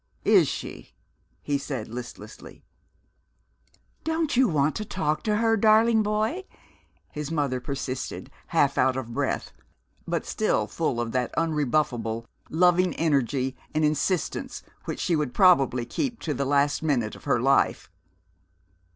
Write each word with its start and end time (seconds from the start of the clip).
"Is 0.25 0.47
she?" 0.47 0.95
he 1.43 1.59
said 1.59 1.87
listlessly. 1.87 2.63
"Don't 4.03 4.35
you 4.35 4.47
want 4.47 4.75
to 4.77 4.83
talk 4.83 5.21
to 5.21 5.35
her, 5.35 5.55
darling 5.55 6.01
boy?" 6.01 6.45
his 7.11 7.29
mother 7.29 7.61
persisted, 7.61 8.31
half 8.47 8.79
out 8.79 8.97
of 8.97 9.13
breath, 9.13 9.53
but 10.07 10.25
still 10.25 10.65
full 10.65 10.99
of 10.99 11.11
that 11.11 11.31
unrebuffable, 11.37 12.25
loving 12.49 12.95
energy 12.95 13.55
and 13.75 13.85
insistence 13.85 14.63
which 14.85 14.99
she 14.99 15.15
would 15.15 15.35
probably 15.35 15.85
keep 15.85 16.19
to 16.21 16.33
the 16.33 16.45
last 16.45 16.81
minute 16.81 17.15
of 17.15 17.25
her 17.25 17.39
life. 17.39 17.87